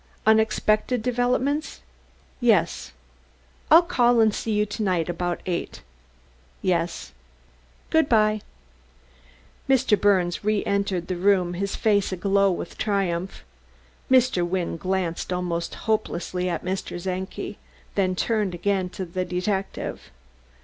_..Unexpected 0.25 1.03
developments, 1.03 1.79
yes.... 2.39 2.91
I'll 3.69 3.83
call 3.83 4.19
and 4.19 4.33
see 4.33 4.51
you 4.51 4.65
to 4.65 4.81
night 4.81 5.09
about 5.09 5.41
eight.... 5.45 5.83
Yes.... 6.63 7.11
Good 7.91 8.09
by!" 8.09 8.41
Mr. 9.69 10.01
Birnes 10.01 10.43
reentered 10.43 11.05
the 11.07 11.17
room, 11.17 11.53
his 11.53 11.75
face 11.75 12.11
aglow 12.11 12.49
with 12.51 12.79
triumph. 12.79 13.43
Mr. 14.09 14.43
Wynne 14.43 14.75
glanced 14.77 15.31
almost 15.31 15.75
hopelessly 15.85 16.49
at 16.49 16.65
Mr. 16.65 16.99
Czenki, 16.99 17.57
then 17.93 18.15
turned 18.15 18.55
again 18.55 18.89
to 18.89 19.05
the 19.05 19.23
detective. 19.23 20.09